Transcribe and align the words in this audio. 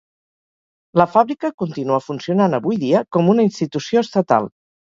La 1.01 1.05
fàbrica 1.15 1.51
continua 1.63 2.01
funcionant 2.05 2.57
avui 2.61 2.81
dia 2.87 3.05
com 3.17 3.33
una 3.37 3.49
institució 3.51 4.05
estatal. 4.09 4.53